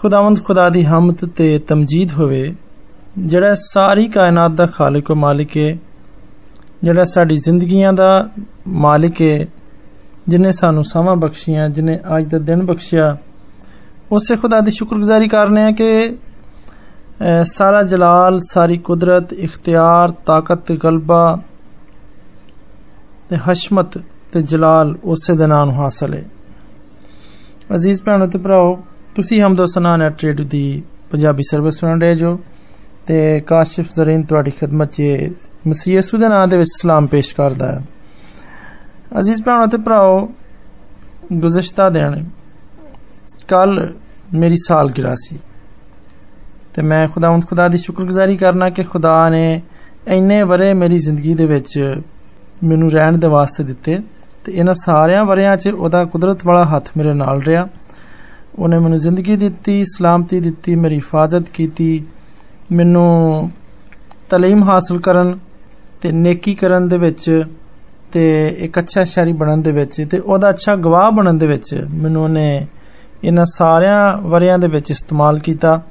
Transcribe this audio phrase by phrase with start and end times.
[0.00, 2.52] ਖੁਦਾਵੰਦ ਖੁਦਾ ਦੀ ਹਮਦ ਤੇ ਤਮਜੀਦ ਹੋਵੇ,
[3.18, 5.76] ਜਿਹੜਾ ਸਾਰੀ ਕਾਇਨਾਤ ਦਾ ਖਾਲਕ ਤੇ ਮਾਲਿਕ ਹੈ
[6.82, 8.28] ਜਿਹੜਾ ਸਾਡੀ ਜ਼ਿੰਦਗੀਆਂ ਦਾ
[8.68, 9.46] ਮਾਲਿਕ ਹੈ
[10.28, 13.16] ਜਿਨੇ ਸਾਨੂੰ ਸਮਾਂ ਬਖਸ਼ੀਆਂ, ਜਿਨੇ ਅੱਜ ਦਾ ਦਿਨ ਬਖਸ਼ਿਆ,
[14.12, 16.16] ਉਸੇ ਖੁਦਾ ਦੀ ਸ਼ੁਕਰਗੁਜ਼ਾਰੀ ਕਰਨੇ ਆ ਕਿ
[17.44, 21.38] ਸਾਰਾ ਜਲਾਲ, ਸਾਰੀ ਕੁਦਰਤ, ਇਖਤਿਆਰ, ਤਾਕਤ ਤੇ ਗਲਬਾ
[23.28, 23.98] ਤੇ ਹਸ਼ਮਤ
[24.32, 26.24] ਤੇ ਜਲਾਲ ਉਸੇ ਦੇ ਨਾਮ ਹਾਸਲ ਹੈ
[27.74, 28.76] ਅਜ਼ੀਜ਼ ਭੈਣੋ ਤੇ ਭਰਾਓ
[29.16, 32.38] ਤੁਸੀਂ ਹਮਦੋ ਸਨਾ ਨੈਟ ਰੇਡੀਓ ਦੀ ਪੰਜਾਬੀ ਸਰਵਿਸ ਸੁਣ ਰਹੇ ਜੋ
[33.06, 35.02] ਤੇ ਕਾਸ਼ਿਫ ਜ਼ਰੀਨ ਤੁਹਾਡੀ ਖidmat 'ਚ
[35.66, 37.80] ਮਸੀਹ ਯਿਸੂ ਦੇ ਨਾਮ ਦੇ ਵਿੱਚ ਸਲਾਮ ਪੇਸ਼ ਕਰਦਾ ਹੈ।
[39.20, 40.28] ਅਜ਼ੀਜ਼ ਭੈਣੋ ਤੇ ਭਰਾਓ,
[41.32, 42.24] ਗੁਜ਼ਸ਼ਤਾ ਦਿਨ
[43.48, 43.94] ਕੱਲ
[44.34, 45.38] ਮੇਰੀ ਸਾਲਗਿਰਾ ਸੀ
[46.74, 49.62] ਤੇ ਮੈਂ ਖੁਦਾਵੰਦ ਖੁਦਾ ਦੀ ਸ਼ੁਕਰਗੁਜ਼ਾਰੀ ਕਰਨਾ ਕਿ ਖੁਦਾ ਨੇ
[50.08, 51.78] ਇੰਨੇ ਵਰੇ ਮੇਰੀ ਜ਼ਿੰਦਗੀ ਦੇ ਵਿੱਚ
[52.64, 53.98] ਮੈਨੂੰ ਰਹਿਣ ਦੇ ਵਾਸਤੇ ਦਿੱਤੇ
[54.44, 57.68] ਤੇ ਇਹਨਾਂ ਸਾਰਿਆਂ ਵਰਿਆਂ 'ਚ ਉਹਦਾ ਕੁਦਰਤ ਵਾਲਾ ਹੱਥ ਮੇਰੇ ਨਾਲ ਰਿਹਾ।
[58.59, 62.03] ਉਹਨੇ ਮੈਨੂੰ ਜ਼ਿੰਦਗੀ ਦਿੱਤੀ ਸਲਾਮਤੀ ਦਿੱਤੀ ਮੇਰੀ ਹਿਫਾਜ਼ਤ ਕੀਤੀ
[62.71, 63.49] ਮੈਨੂੰ
[64.33, 65.37] تعلیم ਹਾਸਲ ਕਰਨ
[66.01, 67.43] ਤੇ ਨੇਕੀ ਕਰਨ ਦੇ ਵਿੱਚ
[68.11, 72.23] ਤੇ ਇੱਕ ਅੱਛਾ ਸ਼ਾਇਰੀ ਬਣਨ ਦੇ ਵਿੱਚ ਤੇ ਉਹਦਾ ਅੱਛਾ ਗਵਾਹ ਬਣਨ ਦੇ ਵਿੱਚ ਮੈਨੂੰ
[72.23, 72.65] ਉਹਨੇ
[73.23, 75.81] ਇਹਨਾਂ ਸਾਰਿਆਂ ਵਰਿਆਂ ਦੇ ਵਿੱਚ ਇਸਤੇਮਾਲ ਕੀਤਾ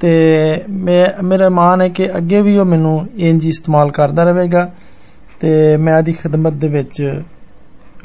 [0.00, 0.10] ਤੇ
[0.68, 4.70] ਮੈਂ ਮੇਰਾ ਮਾਨ ਹੈ ਕਿ ਅੱਗੇ ਵੀ ਉਹ ਮੈਨੂੰ ਇੰਜ ਇਸਤੇਮਾਲ ਕਰਦਾ ਰਹੇਗਾ
[5.40, 7.22] ਤੇ ਮੈਂ ਆਦੀ ਖidmat ਦੇ ਵਿੱਚ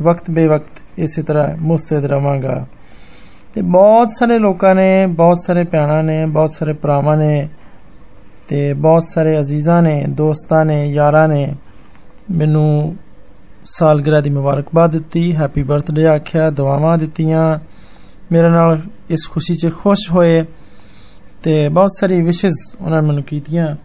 [0.02, 2.66] ਵਕਤ ਬੇਵਕਤ ਇਸੇ ਤਰ੍ਹਾਂ ਮੁਸਤੈਦ ਰਵਾਂਗਾ
[3.57, 7.49] ਤੇ ਬਹੁਤ ਸਾਰੇ ਲੋਕਾਂ ਨੇ, ਬਹੁਤ ਸਾਰੇ ਭੈਣਾਂ ਨੇ, ਬਹੁਤ ਸਾਰੇ ਭਰਾਵਾਂ ਨੇ
[8.49, 11.55] ਤੇ ਬਹੁਤ ਸਾਰੇ ਅਜ਼ੀਜ਼ਾਂ ਨੇ, ਦੋਸਤਾਂ ਨੇ, ਯਾਰਾਂ ਨੇ
[12.31, 12.97] ਮੈਨੂੰ
[13.65, 17.59] ਸਾਲਗਿਰਾ ਦੀ ਮੁਬਾਰਕਬਾਦ ਦਿੱਤੀ, ਹੈਪੀ ਬਰਥਡੇ ਆਖਿਆ, ਦੁਆਵਾਂ ਦਿੱਤੀਆਂ,
[18.33, 20.45] ਮੇਰੇ ਨਾਲ ਇਸ ਖੁਸ਼ੀ 'ਚ ਖੁਸ਼ ਹੋਏ
[21.43, 23.77] ਤੇ ਬਹੁਤ ਸਾਰੀ ਵਿਸ਼ੇਸ ਉਹਨਾਂ ਨੇ ਮੈਨੂੰ ਕੀਤੀਆਂ।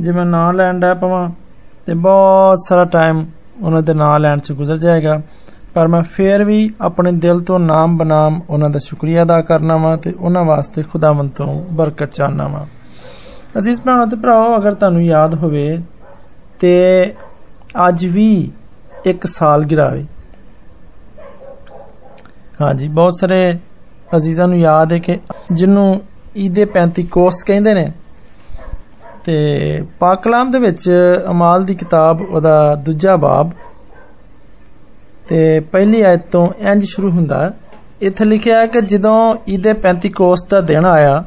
[0.00, 1.30] ਜੇ ਮੈਂ ਨਾਂ ਲੈਣ ਦਾ ਪਵਾਂ
[1.86, 3.26] ਤੇ ਬਹੁਤ ਸਾਰਾ ਟਾਈਮ
[3.62, 5.22] ਉਹਨਾਂ ਦੇ ਨਾਂ ਲੈਣ 'ਚ ਗੁਜ਼ਰ ਜਾਏਗਾ।
[5.76, 9.96] ਪਰ ਮੈਂ ਫੇਰ ਵੀ ਆਪਣੇ ਦਿਲ ਤੋਂ ਨਾਮ ਬਨਾਮ ਉਹਨਾਂ ਦਾ ਸ਼ੁਕਰੀਆ ਅਦਾ ਕਰਨਾ ਵਾ
[9.96, 12.66] ਤੇ ਉਹਨਾਂ ਵਾਸਤੇ ਖੁਦਾਵੰਦ ਤੋਂ ਬਰਕਤ ਚਾਹਨਾ ਵਾ।
[13.58, 15.78] ਅਜ਼ੀਜ਼ ਭਰਾਓ ਤੇ ਭਰਾਓ, ਅਗਰ ਤੁਹਾਨੂੰ ਯਾਦ ਹੋਵੇ
[16.60, 17.14] ਤੇ
[17.88, 18.50] ਅੱਜ ਵੀ
[19.06, 20.06] ਇੱਕ ਸਾਲ ਗਿਰਾਵੇ।
[22.60, 23.58] ਹਾਂਜੀ, ਬਹੁਤ ਸਾਰੇ
[24.16, 25.18] ਅਜ਼ੀਜ਼ਾਂ ਨੂੰ ਯਾਦ ਹੈ ਕਿ
[25.52, 26.00] ਜਿਹਨੂੰ
[26.36, 27.92] ਈਦੇ 35 ਕੋਸਤ ਕਹਿੰਦੇ ਨੇ
[29.24, 29.36] ਤੇ
[30.00, 30.90] ਪਾਕ ਕਲਾਮ ਦੇ ਵਿੱਚ
[31.30, 33.50] ਅਮਾਲ ਦੀ ਕਿਤਾਬ ਉਹਦਾ ਦੂਜਾ ਬਾਬ
[35.28, 37.52] ਤੇ ਪਹਿਲੀ ਆਇਤ ਤੋਂ ਇੰਜ ਸ਼ੁਰੂ ਹੁੰਦਾ,
[38.00, 41.24] ਇੱਥੇ ਲਿਖਿਆ ਹੈ ਕਿ ਜਦੋਂ ਈਦੇ 35 ਕੋਸਤ ਦਾ ਦਿਨ ਆਇਆ,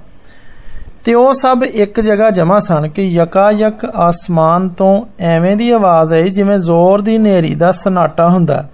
[1.05, 6.13] ਤੇ ਉਹ ਸਭ ਇੱਕ ਜਗ੍ਹਾ ਜਮਾ ਸਨ ਕਿ ਯਕਾ ਯਕ ਆਸਮਾਨ ਤੋਂ ਐਵੇਂ ਦੀ ਆਵਾਜ਼
[6.13, 8.69] ਆਈ ਜਿਵੇਂ ਜ਼ੋਰ ਦੀ ਨੇਰੀ ਦਾ ਸਨਾਟਾ ਹੁੰਦਾ।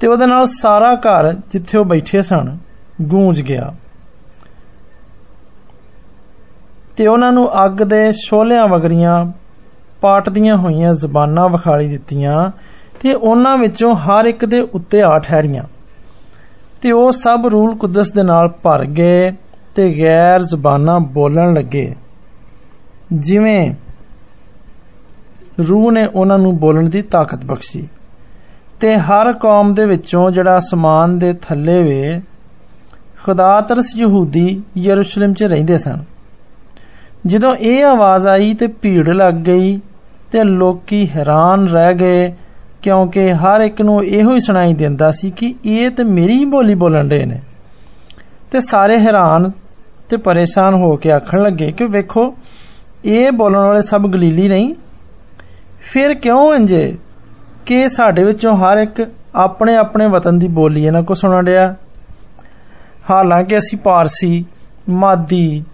[0.00, 2.58] ਤੇ ਉਹਦੇ ਨਾਲ ਸਾਰਾ ਘਰ ਜਿੱਥੇ ਉਹ ਬੈਠੇ ਸਨ,
[3.02, 3.74] ਗੂੰਜ ਗਿਆ।
[6.96, 9.32] ਤੇ ਉਹਨਾਂ ਨੂੰ ਅੱਗ ਦੇ ਸ਼ੋਲਿਆਂ ਵਗਰੀਆਂ
[10.00, 12.50] ਪਾਟਦੀਆਂ ਹੋਈਆਂ ਜ਼ਬਾਨਾਂ ਵਿਖਾਲੀ ਦਿੱਤੀਆਂ
[13.00, 15.64] ਤੇ ਉਹਨਾਂ ਵਿੱਚੋਂ ਹਰ ਇੱਕ ਦੇ ਉੱਤੇ ਆ ਠਹਿਰੀਆਂ।
[16.82, 19.32] ਤੇ ਉਹ ਸਭ ਰੂਲ ਕੁਦਸ ਦੇ ਨਾਲ ਭਰ ਗਏ
[19.74, 21.94] ਤੇ ਗੈਰ ਜ਼ਬਾਨਾਂ ਬੋਲਣ ਲੱਗੇ।
[23.12, 23.74] ਜਿਵੇਂ
[25.68, 27.88] ਰੂਹ ਨੇ ਉਹਨਾਂ ਨੂੰ ਬੋਲਣ ਦੀ ਤਾਕਤ ਬਖਸ਼ੀ
[28.80, 32.20] ਤੇ ਹਰ ਕੌਮ ਦੇ ਵਿੱਚੋਂ ਜਿਹੜਾ ਅਸਮਾਨ ਦੇ ਥੱਲੇ ਵੇ,
[33.24, 36.04] ਖੁਦਾ ਤਰਸ ਯਹੂਦੀ ਯਰੂਸ਼ਲਮ 'ਚ ਰਹਿੰਦੇ ਸਨ।
[37.26, 39.78] ਜਦੋਂ ਇਹ ਆਵਾਜ਼ ਆਈ ਤੇ ਭੀੜ ਲੱਗ ਗਈ
[40.32, 42.32] ਤੇ ਲੋਕੀ ਹੈਰਾਨ ਰਹਿ ਗਏ
[42.86, 47.04] ਕਿਉਂਕਿ ਹਰ ਇੱਕ ਨੂੰ ਇਹੋ ਹੀ ਸੁਣਾਈ ਦਿੰਦਾ ਸੀ ਕਿ ਇਹ ਤੇ ਮੇਰੀ ਬੋਲੀ ਬੋਲਣ
[47.04, 47.40] ਦੇ ਨੇ।
[48.50, 49.50] ਤੇ ਸਾਰੇ ਹੈਰਾਨ
[50.08, 52.34] ਤੇ ਪਰੇਸ਼ਾਨ ਹੋ ਕੇ ਆਖਣ ਲੱਗੇ ਕਿ ਵੇਖੋ,
[53.04, 54.74] ਇਹ ਬੋਲਣ ਵਾਲੇ ਸਭ ਗਲੀਲੀ ਨਹੀਂ?
[55.80, 56.96] ਫਿਰ ਕਿਉਂ ਇੰਜੇ
[57.66, 61.74] ਕਿ ਸਾਡੇ ਵਿੱਚੋਂ ਹਰ ਇੱਕ ਆਪਣੇ ਆਪਣੇ ਵਤਨ ਦੀ ਬੋਲੀ ਇਹਨਾਂ ਕੋ ਸੁਣਨ ਰਿਹਾ
[63.10, 64.44] ਹਾਲਾਂਕਿ ਅਸੀਂ ਪਾਰਸੀ,
[64.88, 65.64] ਮਾਦੀ,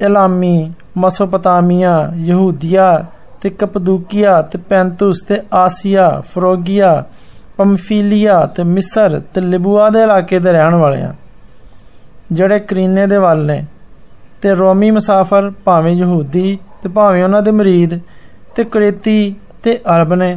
[0.00, 3.06] ਇਲਾਮੀ, ਮਸੋਪਤਾਮੀਆ, ਯਹੂਦੀਆ
[3.40, 7.04] ਤੇ ਕਪਦੂਕੀਆ ਤੇ ਪੈਂਤੂਸ ਤੇ ਆਸੀਆ, ਫਰੋਗੀਆ,
[7.56, 11.12] ਪੰਫੀਲੀਆ ਤੇ ਮਿਸਰ ਤੇ ਲਿਬੂਆ ਦੇ ਇਲਾਕੇ ਦੇ ਰਹਿਣ ਵਾਲੇ ਆ।
[12.32, 13.62] ਜਿਹੜੇ ਕਰੀਨੇ ਦੇ ਵੱਲ ਨੇ
[14.42, 17.98] ਤੇ ਰੋਮੀ ਮੁਸਾਫਰ ਭਾਵੇਂ ਯਹੂਦੀ ਤੇ ਭਾਵੇਂ ਉਹਨਾਂ ਦੇ ਮਰੀਦ
[18.54, 20.36] ਤੇ ਕਰੇਤੀ ਤੇ ਅਰਬ ਨੇ,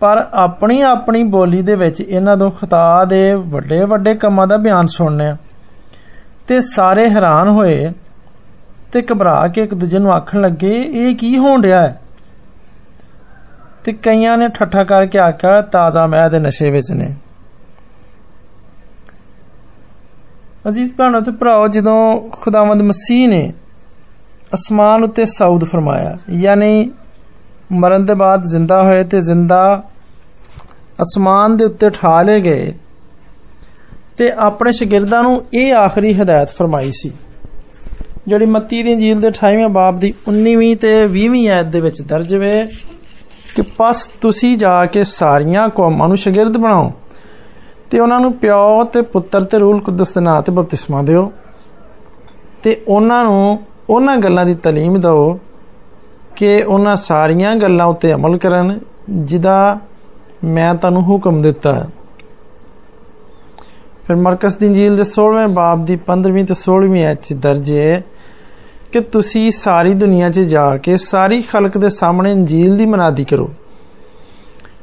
[0.00, 4.86] ਪਰ ਆਪਣੀ ਆਪਣੀ ਬੋਲੀ ਦੇ ਵਿੱਚ ਇਹਨਾਂ ਤੋਂ ਖਤਾ ਦੇ ਵੱਡੇ ਵੱਡੇ ਕੰਮਾਂ ਦਾ ਬਿਆਨ
[4.86, 5.34] ਸੁਣਨੇ
[6.48, 7.92] ਤੇ ਸਾਰੇ ਹੈਰਾਨ ਹੋਏ
[8.92, 12.00] ਤੇ ਘਬਰਾ ਕੇ ਇੱਕ ਦੂਜੇ ਨੂੰ ਆਖਣ ਲੱਗੇ, ਇਹ ਕੀ ਹੋਣ ਰਿਹਾ ਹੈ?
[13.86, 17.14] ਤੇ ਕਈਆਂ ਨੇ ਠੱਠਾ ਕਰਕੇ ਆਖਿਆ, ਤਾਜ਼ਾ ਮੈਂ ਦੇ ਨਸ਼ੇ ਵਿੱਚ ਨੇ।
[20.68, 23.52] ਅਜ਼ੀਜ਼ ਭੈਣੋ ਤੇ ਭਰਾਓ, ਜਦੋਂ ਖੁਦਾਵੰਦ ਮਸੀਹ ਨੇ
[24.52, 26.90] ਅਸਮਾਨ ਉੱਤੇ ਸਾਊਦ ਫਰਮਾਇਆ, ਯਾਨੀ
[27.72, 29.82] ਮਰਨ ਦੇ ਬਾਅਦ ਜ਼ਿੰਦਾ ਹੋਏ ਤੇ ਜ਼ਿੰਦਾ
[31.02, 32.72] ਅਸਮਾਨ ਦੇ ਉੱਤੇ ਠਾ ਲਏ ਗਏ,
[34.16, 37.12] ਤੇ ਆਪਣੇ ਸ਼ਾਗਿਰਦਾਂ ਨੂੰ ਇਹ ਆਖਰੀ ਹਦਾਇਤ ਫਰਮਾਈ ਸੀ,
[38.28, 42.34] ਜਿਹੜੀ ਮੱਤੀ ਦੀ ਇੰਜੀਲ ਦੇ 28ਵੇਂ ਬਾਬ ਦੀ 19ਵੀਂ ਤੇ 20ਵੀਂ ਆਇਤ ਦੇ ਵਿੱਚ ਦਰਜ
[42.34, 42.52] ਵੇ
[43.56, 46.92] ਕਿ ਪਸ ਤੁਸੀਂ ਜਾ ਕੇ ਸਾਰੀਆਂ ਕੌਮਾਂ ਨੂੰ ਸ਼ਾਗਿਰਦ ਬਣਾਓ
[47.90, 51.32] ਤੇ ਉਹਨਾਂ ਨੂੰ ਪਿਓ ਤੇ ਪੁੱਤਰ ਤੇ ਰੂਲ ਕੁਦਸ ਦੇ ਨਾਂ ਤੇ ਬਪਤਿਸਮਾ ਦਿਓ
[52.62, 53.58] ਤੇ ਉਹਨਾਂ ਨੂੰ
[53.90, 55.38] ਉਹਨਾਂ ਗੱਲਾਂ ਦੀ ਤਾਲੀਮ ਦਿਓ
[56.36, 58.78] ਕਿ ਉਹਨਾਂ ਸਾਰੀਆਂ ਗੱਲਾਂ ਉੱਤੇ ਅਮਲ ਕਰਨ
[59.10, 59.78] ਜਿਹਦਾ
[60.44, 61.88] ਮੈਂ ਤੁਹਾਨੂੰ ਹੁਕਮ ਦਿੱਤਾ। ਹੈ
[64.06, 68.02] ਫਿਰ ਮਰਕਸ ਦੀ ਇੰਜੀਲ ਦੇ 16ਵੇਂ ਬਾਬ ਦੀ 15ਵੀਂ ਤੇ 16ਵੀਂ ਐਚ ਚ ਦਰਜ ਹੈ
[68.96, 73.48] ਕਿ ਤੁਸੀਂ ਸਾਰੀ ਦੁਨੀਆ 'ਚ ਜਾ ਕੇ ਸਾਰੀ ਖਲਕ ਦੇ ਸਾਹਮਣੇ ਇੰਜੀਲ ਦੀ ਮਨਾਦੀ ਕਰੋ।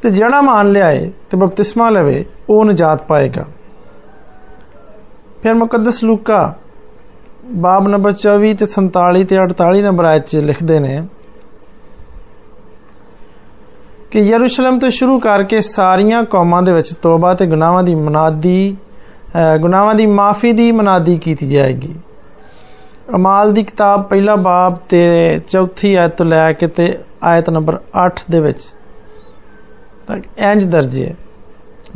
[0.02, 3.46] ਤੇ ਜਿਹੜਾ ਮੰਨ ਲਿਆਏ ਤੇ ਬਪਤਿਸਮਾ ਲਵੇ, ਉਹ ਨਜਾਤ ਪਾਏਗਾ।
[5.44, 6.54] ਫਿਰ ਮੁਕੱਦਸ ਲੂਕਾ
[7.56, 11.02] ਬਾਬ ਨੰਬਰ 24 ਤੇ 47 ਤੇ 48 ਨੰਬਰ ਆਇਤ 'ਚ ਲਿਖਦੇ ਨੇ
[14.12, 18.78] ਕਿ ਯਰੂਸ਼ਲਮ ਤੋਂ ਸ਼ੁਰੂ ਕਰਕੇ ਸਾਰੀਆਂ ਕੌਮਾਂ ਦੇ ਵਿੱਚ ਤੋਬਾ ਤੇ ਗੁਨਾਹਾਂ ਦੀ ਮਨਾਦੀ
[19.62, 21.94] ਗੁਨਾਹਾਂ ਦੀ ਮਾਫੀ ਦੀ ਮਨਾਦੀ ਕੀਤੀ ਜਾਏਗੀ।
[23.16, 28.24] ਅਮਾਲ ਦੀ ਕਿਤਾਬ ਪਹਿਲਾ ਬਾਬ ਤੇ ਚੌਥੀ ਆਇਤ ਤੋਂ ਲੈ ਕੇ ਤੇ ਆਇਤ ਨੰਬਰ 8
[28.32, 28.62] ਦੇ ਵਿੱਚ।
[30.08, 31.14] ਤੱਕ ਇੰਜ ਦਰਜੇ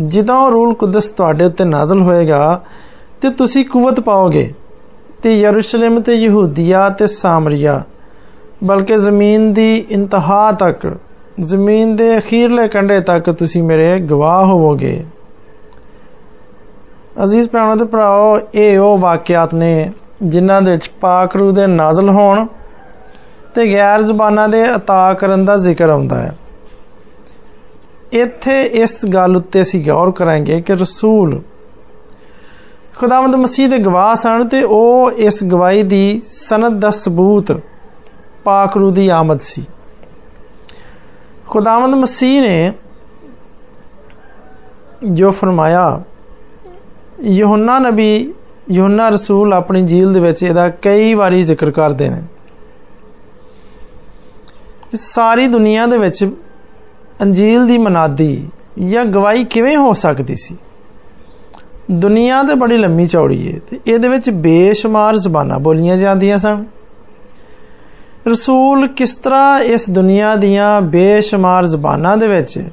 [0.08, 2.62] ਜਦੋਂ ਰੂਲ ਕੁਦਸ ਤੁਹਾਡੇ ਉੱਤੇ ਨਾਜ਼ਲ ਹੋਏਗਾ,
[3.22, 4.54] ਤੇ ਤੁਸੀਂ ਕੂਵਤ ਪਾਓਗੇ,
[5.24, 7.82] ਤੇ ਯਰੂਸ਼ਲਮ ਤੇ ਯਹੂਦੀਆ ਤੇ ਸਾਮਰੀਆ,
[8.64, 10.98] ਬਲਕਿ ਜ਼ਮੀਨ ਦੀ ਇੰਤਹਾ ਤੱਕ,
[11.40, 15.04] ਜ਼ਮੀਨ ਦੇ ਅਖੀਰਲੇ ਕੰਢੇ ਤੱਕ ਤੁਸੀਂ ਮੇਰੇ ਗਵਾਹ ਹੋਵੋਗੇ।
[17.24, 19.92] ਅਜ਼ੀਜ਼ ਭੈਣੋ ਤੇ ਭਰਾਓ, ਇਹ ਉਹ ਵਾਕਿਆਤ ਨੇ
[20.24, 22.46] ਜਿਨ੍ਹਾਂ ਦੇ ਵਿੱਚ ਪਾਕ ਰੂ ਦੇ ਨਾਜ਼ਲ ਹੋਣ
[23.56, 26.38] ਤੇ ਗੈਰ ਜ਼ਬਾਨਾਂ ਦੇ ਅਤਾ ਕਰਨ ਦਾ ਜ਼ਿਕਰ ਆਉਂਦਾ ਹੈ।
[28.12, 31.42] ਇੱਥੇ ਇਸ ਗੱਲ ਉੱਤੇ ਅਸੀਂ ਗੌਰ ਕਰਾਂਗੇ ਕਿ ਰਸੂਲ
[32.98, 37.52] ਖੁਦਾਵੰਦ ਮਸੀਹ ਦੇ ਗਵਾਹ ਸਨ ਤੇ ਉਹ ਇਸ ਗਵਾਹੀ ਦੀ ਸਨਦ ਦਾ ਸਬੂਤ
[38.44, 39.66] ਪਾਕ ਰੂ ਦੀ ਆਮਦ ਸੀ।
[41.48, 42.74] ਖੁਦਾਵੰਦ ਮਸੀਹ ਨੇ
[45.04, 46.02] ਜੋ ਫਰਮਾਇਆ,
[47.22, 48.34] ਯੋਹੰਨਾ ਨਬੀ
[48.72, 52.22] ਯੋਹੰਨਾ ਰਸੂਲ ਆਪਣੀ ਜੀਲ ਦੇ ਵਿੱਚ ਇਹਦਾ ਕਈ ਵਾਰੀ ਜ਼ਿਕਰ ਕਰਦੇ ਨੇ।
[54.94, 56.24] ਸਾਰੀ ਦੁਨੀਆ ਦੇ ਵਿੱਚ
[57.22, 58.50] ਅੰਜੀਲ ਦੀ ਮਨਾਦੀ
[58.80, 60.58] ਜਾਂ ਗਵਾਹੀ ਕਿਵੇਂ ਹੋ ਸਕਦੀ ਸੀ?
[61.92, 66.66] ਦੁਨੀਆ ਤੇ ਬੜੀ ਲੰਮੀ ਚੌੜੀ ਹੈ ਤੇ ਇਹਦੇ ਵਿੱਚ ਬੇਸ਼ੁਮਾਰ ਜ਼ਬਾਨਾਂ ਬੋਲੀਆਂ ਜਾਂਦੀਆਂ ਸਨ।
[68.28, 72.64] ਰਸੂਲ ਕਿਸ ਤਰ੍ਹਾਂ ਇਸ ਦੁਨੀਆ ਦੀਆਂ ਬੇਸ਼ੁਮਾਰ ਜ਼ਬਾਨਾਂ ਦੇ ਵਿੱਚ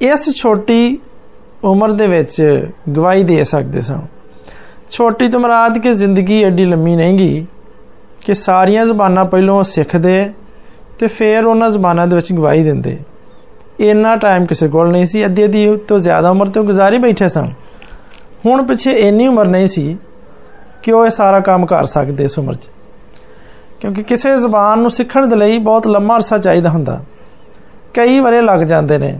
[0.00, 0.98] ਇਸ ਛੋਟੀ
[1.64, 4.00] ਉਮਰ ਦੇ ਵਿੱਚ ਗਵਾਹੀ ਦੇ ਸਕਦੇ ਸਨ?
[4.92, 7.46] ਛੋਟੀ ਤੋਂ ਮਰਾਦ ਕਿ ਜ਼ਿੰਦਗੀ ਐਡੀ ਲੰਮੀ ਨਹੀਂਗੀ
[8.26, 10.30] ਕਿ ਸਾਰੀਆਂ ਜ਼ਬਾਨਾਂ ਪਹਿਲਾਂ ਸਿੱਖਦੇ
[10.98, 12.98] ਤੇ ਫਿਰ ਉਹਨਾਂ ਜ਼ਬਾਨਾਂ ਦੇ ਵਿੱਚ ਗਵਾਹੀ ਦਿੰਦੇ।
[13.80, 17.44] ਇੰਨਾ ਟਾਈਮ ਕਿਸੇ ਕੋਲ ਨਹੀਂ ਸੀ, ਅੱਧੀ ਅੱਧੀ ਤੋਂ ਜ਼ਿਆਦਾ ਉਮਰ ਤੇ ਗੁਜ਼ਾਰੀ ਬੈਠੇ ਸਨ
[18.46, 19.96] ਹੁਣ ਪਿੱਛੇ ਇੰਨੀ ਉਮਰ ਨਹੀਂ ਸੀ
[20.82, 22.68] ਕਿ ਉਹ ਇਹ ਸਾਰਾ ਕੰਮ ਕਰ ਸਕਦੇ ਇਸ ਉਮਰ 'ਚ।
[23.80, 27.00] ਕਿਉਂਕਿ ਕਿਸੇ ਜ਼ਬਾਨ ਨੂੰ ਸਿੱਖਣ ਦੇ ਲਈ ਬਹੁਤ ਲੰਮਾ ਅਰਸਾ ਚਾਹੀਦਾ ਹੁੰਦਾ।
[27.94, 29.18] ਕਈ ਵਰੇ ਲੱਗ ਜਾਂਦੇ ਨੇ,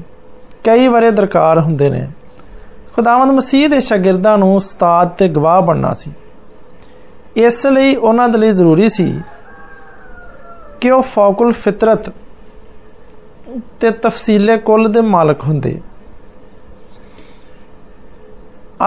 [0.65, 2.09] ਕਈ ਵਰੇ ਦਰਕਾਰ ਹੁੰਦੇ ਨੇ।
[3.02, 6.12] ਖੁਦਾਵੰਦ ਮਸੀਹ ਦੇ ਸ਼ਾਗਿਰਦਾਂ ਨੂੰ ਉਸਤਾਦ ਤੇ ਗਵਾਹ ਬਣਨਾ ਸੀ
[7.36, 9.12] ਇਸ ਲਈ ਉਹਨਾਂ ਦੇ ਲਈ ਜ਼ਰੂਰੀ ਸੀ
[10.82, 12.10] ਕਿ ਉਹ ਫੌਕੁਲ ਫਿਤਰਤ
[13.80, 15.80] ਤੇ ਤਫਸੀਲੇ ਕੁੱਲ ਦੇ ਮਾਲਕ ਹੁੰਦੇ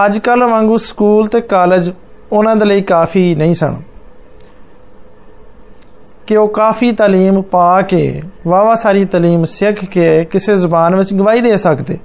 [0.05, 1.91] ਅੱਜ ਕੱਲ ਵਾਂਗੂ ਸਕੂਲ ਤੇ ਕਾਲਜ
[2.31, 3.81] ਉਹਨਾਂ ਦੇ ਲਈ ਕਾਫੀ ਨਹੀਂ ਸਨ
[6.27, 11.41] ਕਿ ਉਹ ਕਾਫੀ تعلیم ਪਾ ਕੇ ਵਾਵਾ ਸਾਰੀ تعلیم ਸਿੱਖ ਕੇ ਕਿਸੇ ਜ਼ੁਬਾਨ ਵਿੱਚ ਗਵਾਹੀ
[11.41, 11.97] ਦੇ ਸਕਦੇ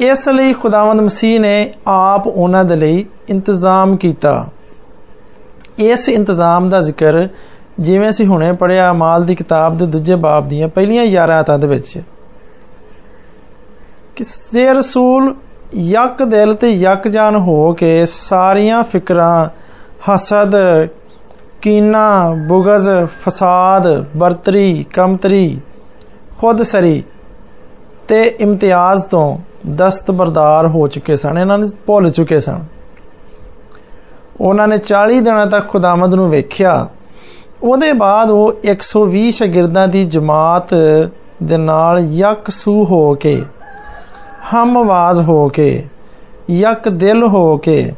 [0.00, 4.48] ਇਸ ਲਈ ਖੁਦਾਵੰਦ ਮਸੀਹ ਨੇ ਆਪ ਉਹਨਾਂ ਦੇ ਲਈ ਇੰਤਜ਼ਾਮ ਕੀਤਾ।
[5.78, 7.28] ਇਸ ਇੰਤਜ਼ਾਮ ਦਾ ਜ਼ਿਕਰ
[7.80, 11.66] ਜਿਵੇਂ ਅਸੀਂ ਹੁਣੇ ਪੜਿਆ ਮਾਲ ਦੀ ਕਿਤਾਬ ਦੇ ਦੂਜੇ ਬਾਬ ਦੀਆਂ ਪਹਿਲੀਆਂ 11 ਆਇਤਾਂ ਦੇ
[11.66, 12.02] ਵਿੱਚ।
[14.16, 15.34] ਕਿ ਸੇ ਰਸੂਲ
[15.74, 19.48] ਯਕ ਦਿਲ ਤੇ ਯਕ ਜਾਨ ਹੋ ਕੇ ਸਾਰੀਆਂ ਫਿਕਰਾਂ,
[20.14, 20.54] ਹਸਦ,
[21.62, 25.60] ਕੀਨਾ, ਬੁਗਜ਼, ਫਸਾਦ, ਬਰਤਰੀ, ਕਮਤਰੀ,
[26.38, 27.02] ਖੁਦਸਰੀ
[28.08, 32.64] ਤੇ ਇਮਤਿਆਜ਼ ਤੋਂ ਦਸਤਬਰਦਾਰ ਹੋ ਚੁੱਕੇ ਸਨ, ਇਹਨਾਂ ਨੇ ਭੁੱਲ ਚੁੱਕੇ ਸਨ।
[34.40, 36.88] ਉਹਨਾਂ ਨੇ 40 ਦਿਨਾਂ ਤੱਕ ਖੁਦਾਮਦ ਨੂੰ ਵੇਖਿਆ।
[37.62, 40.74] ਉਹਦੇ ਬਾਅਦ ਉਹ 120 ਸ਼ਾਗਿਰਦਾਂ ਦੀ ਜਮਾਤ
[41.42, 43.44] ਦੇ ਨਾਲ ਯਕਸੂ ਹੋ ਕੇ,
[44.54, 45.86] ਹਮ ਆਵਾਜ਼ ਹੋ ਕੇ,
[46.50, 47.92] ਯਕ ਦਿਲ ਹੋ ਕੇ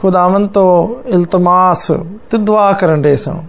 [0.00, 1.90] ਖੁਦਾਵੰਦ ਤੋਂ ਇਲਤਮਾਸ
[2.30, 3.42] ਤੇ ਦੁਆ ਕਰਨ ਦੇ ਸਨ।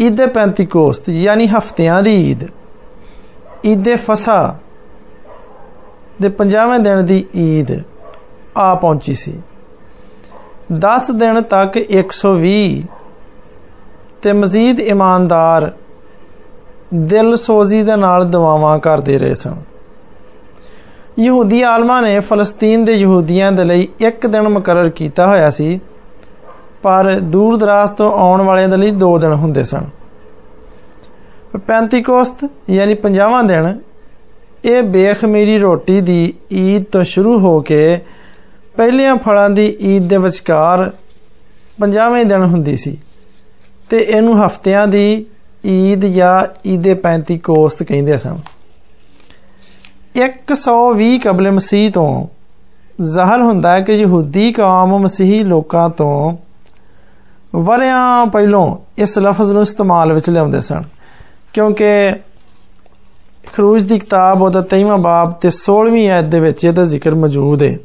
[0.00, 2.44] ਈਦ ਪੈਂਤੀਕੋਸਤ ਯਾਨੀ ਹਫਤਿਆਂ ਦੀ ਈਦ।
[3.66, 4.54] ਈਦ ਫਸਾ
[6.22, 7.70] ਦੇ 50ਵੇਂ ਦਿਨ ਦੀ ਈਦ
[8.56, 9.40] ਆ ਪਹੁੰਚੀ ਸੀ।
[10.80, 12.82] 10 ਦਿਨ ਤੱਕ 120
[14.22, 15.70] ਤੇ ਮਜ਼ੀਦ ਇਮਾਨਦਾਰ
[16.94, 19.56] ਦਿਲ ਸੋਜ਼ੀ ਦੇ ਨਾਲ ਦੁਆਵਾਂ ਕਰਦੇ ਰਹੇ ਸਨ।
[21.18, 25.80] ਯਹੂਦੀ ਆਲਮਾਂ ਨੇ ਫਲਸਤੀਨ ਦੇ ਯਹੂਦੀਆਂ ਦੇ ਲਈ ਇੱਕ ਦਿਨ ਮੁਕਰਰ ਕੀਤਾ ਹੋਇਆ ਸੀ,
[26.82, 29.86] ਪਰ ਦੂਰ ਦਰਾਜ਼ ਤੋਂ ਆਉਣ ਵਾਲਿਆਂ ਦੇ ਲਈ 2 ਦਿਨ ਹੁੰਦੇ ਸਨ।
[31.56, 33.78] ਪੈਂਤੀਕੋਸਤ ਯਾਨੀ 50ਵਾਂ ਦਿਨ,
[34.64, 37.98] ਇਹ ਬੇਖਮੀਰੀ ਰੋਟੀ ਦੀ ਈਦ ਤੋਂ ਸ਼ੁਰੂ ਹੋ ਕੇ
[38.76, 40.90] ਪਹਿਲੀਆਂ ਫਲਾਂ ਦੀ ਈਦ ਦੇ ਵਿਚਕਾਰ
[41.80, 42.96] 50ਵੇਂ ਦਿਨ ਹੁੰਦੀ ਸੀ
[43.90, 45.26] ਤੇ ਇਹਨੂੰ ਹਫਤਿਆਂ ਦੀ
[45.66, 48.38] ਈਦ ਜਾਂ ਈਦੇ ਪੈਂਤੀਕੋਸਤ ਕਹਿੰਦੇ ਸਨ।
[50.16, 52.26] 120 ਕਬਲ ਮਸੀਹ ਤੋਂ
[53.02, 56.36] ਜ਼ਾਹਰ ਹੁੰਦਾ ਹੈ ਕਿ ਯਹੂਦੀ ਕੌਮ ਮਸੀਹੀ ਲੋਕਾਂ ਤੋਂ
[57.56, 60.82] ਵਰਿਆਂ ਪਹਿਲੋਂ ਇਸ ਲਫ਼ਜ਼ ਨੂੰ ਇਸਤੇਮਾਲ ਵਿੱਚ ਲਿਆਉਂਦੇ ਸਨ।
[61.54, 61.90] ਕਿਉਂਕਿ
[63.48, 67.76] ਖਰੂਜ ਦੀ ਕਿਤਾਬ ਉਹਦਾ 23ਵਾਂ ਬਾਬ ਤੇ 16ਵੀਂ ਆਇਤ ਦੇ ਵਿੱਚ ਇਹਦਾ ਜ਼ਿਕਰ ਮੌਜੂਦ ਹੈ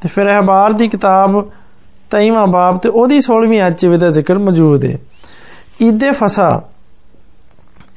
[0.00, 1.36] ਤੇ ਫਿਰ ਅਖਬਾਰ ਦੀ ਕਿਤਾਬ
[2.12, 4.96] 23ਵਾਂ ਬਾਬ ਤੇ ਉਹਦੀ 16ਵੀਂ ਆਇਤ 'ਚ ਇਹਦਾ ਜ਼ਿਕਰ ਮੌਜੂਦ ਹੈ
[5.82, 6.50] ਈਦੇ ਫਸਾ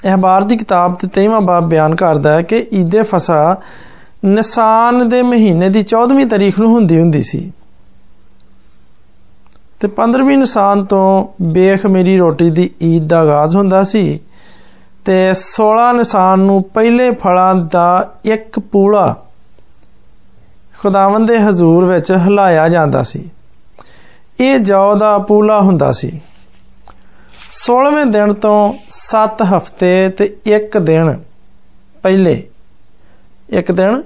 [0.06, 3.42] ਅਖਬਾਰ ਦੀ ਕਿਤਾਬ ਤੇ 23ਵਾਂ ਬਾਬ ਬਿਆਨ ਕਰਦਾ ਹੈ ਕਿ ਈਦੇ ਫਸਾ
[4.26, 7.40] ਨਿਸਾਨ ਦੇ ਮਹੀਨੇ ਦੀ 14ਵੀਂ ਤਾਰੀਖ ਨੂੰ ਹੁੰਦੀ ਹੁੰਦੀ ਸੀ
[9.82, 11.08] ਤੇ 15ਵੀਂ ਨਿਸਾਨ ਤੋਂ
[11.54, 14.04] ਬੇਖਮੀਰੀ ਰੋਟੀ ਦੀ ਈਦ ਦਾ ਆਗਾਜ਼ ਹੁੰਦਾ ਸੀ
[15.06, 17.88] ਤੇ 16 ਨਿਸਾਨ ਨੂੰ ਪਹਿਲੇ ਫਲਾਂ ਦਾ
[18.26, 19.16] ਇੱਕ ਪੂਲਾ
[20.80, 23.30] ਖੁਦਾਵੰਦ ਦੇ ਹਜ਼ੂਰ ਵਿੱਚ ਹਲਾਇਆ ਜਾਂਦਾ ਸੀ।
[24.40, 26.22] ਇਹ ਜੌ ਦਾ ਪੂਲਾ ਹੁੰਦਾ ਸੀ।
[27.52, 31.20] 16ਵੇਂ ਦਿਨ ਤੋਂ 7 ਹਫ਼ਤੇ ਤੇ 1 ਦਿਨ
[32.04, 32.44] ਪਹਿਲੇ,
[33.50, 34.04] ਇੱਕ ਦਿਨ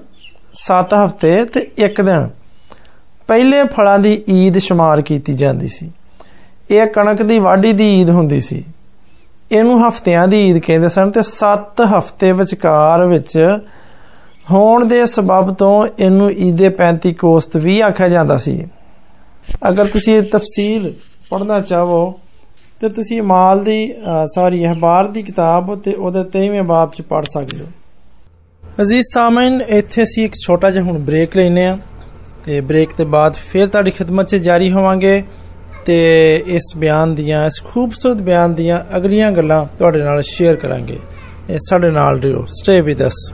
[0.67, 2.29] 7 ਹਫ਼ਤੇ ਤੇ 1 ਦਿਨ
[3.27, 5.91] ਪਹਿਲੇ ਫਲਾਂ ਦੀ ਈਦ ਸ਼ੁਮਾਰ ਕੀਤੀ ਜਾਂਦੀ ਸੀ।
[6.71, 8.63] ਇਹ ਕਣਕ ਦੀ ਵਾਢੀ ਦੀ ਈਦ ਹੁੰਦੀ ਸੀ।
[9.51, 13.57] ਇਹਨੂੰ ਹਫ਼ਤਿਆਂ ਦੀ ਈਦ ਕਹਿੰਦੇ ਸਨ ਤੇ 7 ਹਫ਼ਤੇ ਵਿਚਕਾਰ ਵਿੱਚ
[14.51, 18.55] ਹੋਣ ਦੇ ਸਬਬ ਤੋਂ ਇਹਨੂੰ ਈਦੇ 35 ਕੋਸਤ ਵੀ ਆਖਿਆ ਜਾਂਦਾ ਸੀ।
[19.69, 20.93] ਅਗਰ ਤੁਸੀਂ ਇਹ ਤਫਸੀਲ
[21.29, 21.99] ਪੜ੍ਹਨਾ ਚਾਹੋ
[22.79, 23.79] ਤੇ ਤੁਸੀਂ ਮਾਲ ਦੀ
[24.35, 27.67] ਸਾਰੀ ਅਖਬਾਰ ਦੀ ਕਿਤਾਬ ਤੇ ਉਹਦੇ 23ਵੇਂ ਬਾਬ ਚ ਪੜ੍ਹ ਸਕਦੇ ਹੋ।
[28.81, 31.77] ਅਜ਼ੀਜ਼ ਸਾਮਿਨ, ਇੱਥੇ ਅਸੀਂ ਇੱਕ ਛੋਟਾ ਜਿਹਾ ਹੁਣ ਬ੍ਰੇਕ ਲੈਨੇ ਆ
[32.45, 35.23] ਤੇ ਬ੍ਰੇਕ ਤੋਂ ਬਾਅਦ ਫਿਰ ਤੁਹਾਡੀ ਖidmat 'ਚ ਜਾਰੀ ਹੋਵਾਂਗੇ।
[35.87, 40.97] ਤੇ ਇਸ ਬਿਆਨ ਦੀਆਂ, ਇਸ ਖੂਬਸੂਰਤ ਬਿਆਨ ਦੀਆਂ ਅਗਲੀਆਂ ਗੱਲਾਂ ਤੁਹਾਡੇ ਨਾਲ ਸ਼ੇਅਰ ਕਰਾਂਗੇ।
[41.49, 43.33] ਇਹ ਸਾਡੇ ਨਾਲ ਰਹੋ ਸਟੇ ਵਿਦ ਅਸ